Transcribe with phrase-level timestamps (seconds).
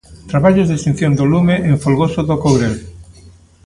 [0.31, 2.75] Traballos de extinción do lume en Folgoso do Courel.